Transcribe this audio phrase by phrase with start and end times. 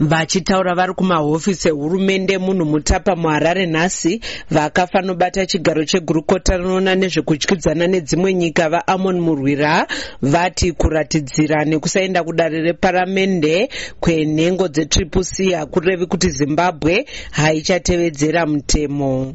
[0.00, 8.68] vachitaura vari kumahofisi ehurumende munhu mutapa muharare nhasi vakafanobata chigaro chegurukota rinoona nezvekudyidzana nedzimwe nyika
[8.68, 9.86] vaamon murwira
[10.22, 13.68] vati kuratidzira nekusaenda kudare reparamende
[14.00, 19.34] kwenhengo dzetriple c hakurevi kuti zimbabwe haichatevedzera mutemo.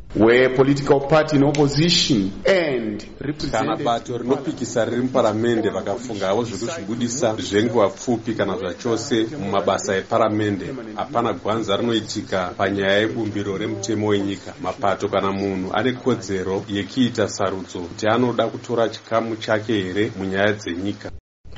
[3.52, 10.94] Kana bato rinopikisa riri muparamende vakafungawo zvekuzvibudisa zvenguva pfupi kana zvachose mumabasa eparamende hurumende.
[10.96, 14.54] Hapana gwanza rinoitika panyaya yebumbiro remutemo wenyika.
[14.62, 21.12] Mapato kana munhu ane kodzero yekuita sarudzo kuti anoda kutora chikamu chake here munyaya dzenyika.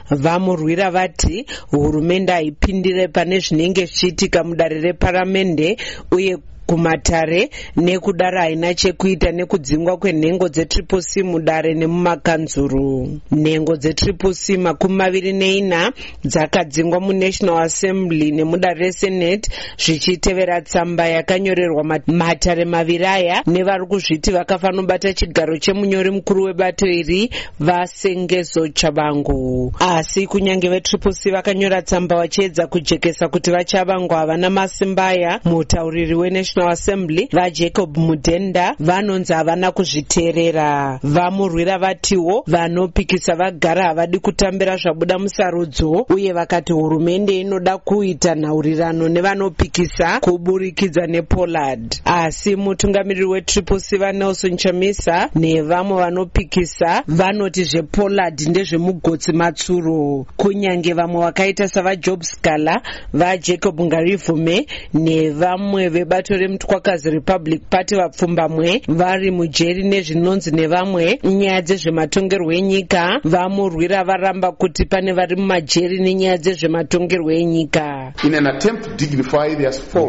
[0.10, 5.78] Vamurwira vati hurumende haipindire pane zvinenge zvichiitika mudare reparamende
[6.12, 6.38] uye
[6.68, 13.20] kumatare nekudaro haina chekuita nekudzingwa kwenhengo dzetriple c mudare nemumakanzuru.
[13.32, 15.92] Nhengo dzetriple c makumi maviri neina
[16.26, 25.58] dzakadzingwa munational assembly nemudare resenate zvichitevera tsamba yakanyorerwa matare maviri aya nevari kuzviti vakafanobata chigaro
[25.58, 29.74] chemunyori mukuru webato iri vasengezo chavangu.
[29.80, 36.57] Asi kunyange vetriple c vakanyora tsamba vachiedza kujekesa kuti vachavangu havana masimba aya mutauriri wenational
[36.58, 41.00] national assembly vajacob mudhenda vanonzi havana kuzviteerera.
[41.04, 50.20] Vamurwira vatiwo vanopikisa vagara havadi kutambira zvabuda musarudzo uye vakati hurumende inoda kuita nhaurirano nevanopikisa
[50.20, 51.96] kuburikidza nepollard.
[52.06, 60.26] Asi mutungamiriri wetriple c vanelson chamisa nevamwe vanopikisa vanoti zvepollard ndezvemugotsi matsuro.
[60.38, 62.82] Kunyange vamwe vakaita savajob scala
[63.14, 73.20] vajacob ngarivume nevamwe vebato remutwakazi republic party vapfumbamwe vari mujeri nezvinonzi nevamwe nyaya dzezvematongerwo enyika
[73.24, 78.14] vamurwira varamba kuti pane vari mumajeri nenyaya dzezvematongerwo enyika.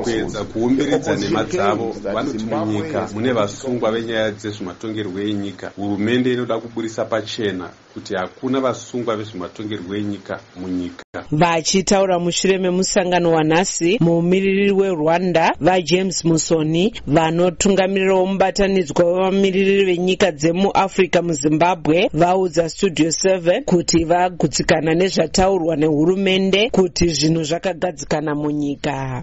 [0.03, 5.73] Kuedza kuumbiridza nhema dzavo vanoti munyika mune vasungwa venyaya dzezvematongerwo enyika.
[5.77, 11.05] Hurumende inoda kuburisa pachena kuti hakuna vasungwa vezvematongerwo enyika munyika.
[11.33, 22.69] Vachitaura mushure memusangano wanhasi mumiririri werwanda vajames musoni vanotungamirirawo mubatanidzwa wevamiririri venyika dzemuafrica muzimbabwe vaudza
[22.69, 29.23] studio 7 kuti vagutsikana nezvataurwa nehurumende kuti zvinhu zvakagadzikana munyika.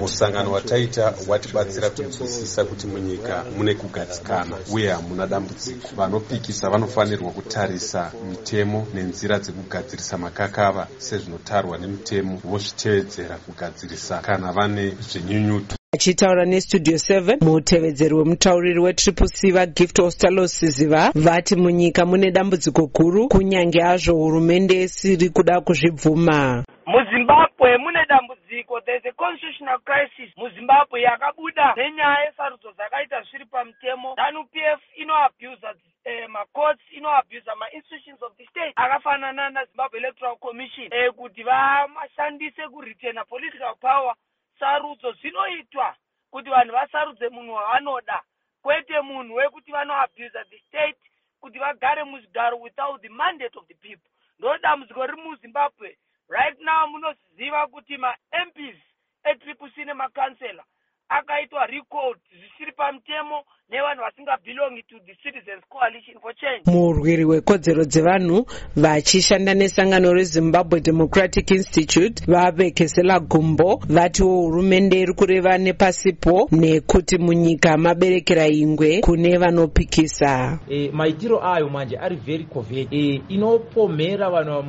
[0.00, 4.29] Musangano wataita watibatsira kunzwisisa kuti munyika mune kugadzikana
[4.74, 5.88] uye hamuna dambudziko.
[5.96, 16.44] Vanopikisa vanofanirwa kutarisa mitemo nenzira dzekugadzirisa makakava sezvinotarwa nemitemo vozvitevedzera kugadzirisa kana vane zvenyunyuto achitaura
[16.44, 24.14] nestudio 7 mutevedzeri wemutauriri wetriple c vagift ostalosiziva vati munyika mune dambudziko guru kunyange hazvo
[24.14, 26.64] hurumende isiri kuda kuzvibvuma.
[26.86, 28.80] Muzimbabwe mune dambudziko.
[28.86, 30.30] There's a constitutional crisis.
[30.36, 32.69] Muzimbabwe yakabuda nenyaya yesarudzo
[34.30, 35.74] zanup f inoabusa
[36.06, 43.24] uh, macourts inoabusa mainstitutions of the state akafanana nazimbabwe electoral commission uh, kuti vamashandise kuretena
[43.24, 44.14] political power.
[44.58, 45.96] Sarudzo zvinoitwa
[46.30, 48.22] kuti vanhu vasarudze munhu wavanoda.
[48.62, 51.00] Kwete munhu wekuti vanoabusa the state
[51.40, 54.10] kuti vagare muzvigaro without the mandate of the people.
[54.38, 55.98] Ndo dambudziko riri muzimbabwe.
[56.28, 58.76] Right now munoziva kuti mamps
[59.24, 60.64] etriple c nemakansela
[61.10, 66.62] akaitwa recalled zvisiri pamutemo nevanhu vasingabelongi to the citizens coalition for change.
[66.66, 76.48] Murwiri wekodzero dzevanhu vachishanda nesangano rezimbabwe democratic institute vavekesela gumbo vatiwo hurumende iri kureva nepasipo
[76.52, 80.58] nekuti munyika maberekera ingwe kune vanopikisa.
[80.68, 82.92] E, maitiro ayo manje ari very covert.
[82.92, 84.62] E, inopomhera vanhu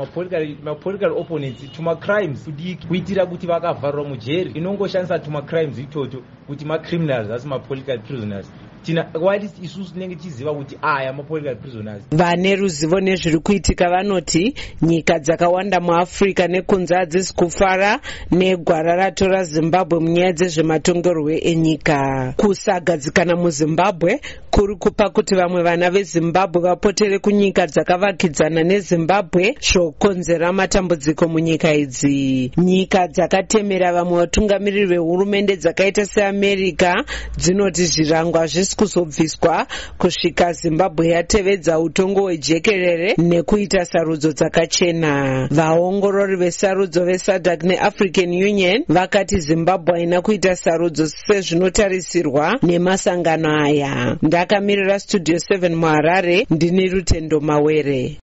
[0.63, 4.51] mapolitical opponents tumacrimes kudiki kuitira kuti vakavharwa mujeri.
[4.51, 8.47] Inongoshandisa tumacrimes itoto kuti macriminals asi mapolitical prisoners
[8.83, 12.03] tina whilst isusu tinenge tichiziva kuti aya mapolitical prisoners?
[12.11, 17.99] Vane ruzivo nezviri kuitika vanoti nyika dzakawanda muafrica nekunze hadzisi kufara
[18.31, 22.33] negwara ratora zimbabwe munyaya dzezvematongerwo enyika.
[22.37, 31.73] Kusagadzikana muzimbabwe kuri kupa kuti vamwe vana vezimbabwe vapotere kunyika dzakavakidzana nezimbabwe zvokonzera matambudziko munyika
[31.73, 32.51] idzi.
[32.57, 36.93] Nyika dzakatemera vamwe vatungamiriri vehurumende dzakaita seamerica
[37.37, 45.47] dzinoti zvirangwa hazvisi kuzobviswa kusvika zimbabwe yatevedza utongo hwejekerere nekuita sarudzo dzakachena.
[45.51, 54.17] Vaongorori vesarudzo vesadc neafrican union vakati zimbabwe haina kuita sarudzo sezvinotarisirwa nemasangano aya.
[54.21, 58.17] Ndakamirira studio 7 muharare ndini rutendo mawere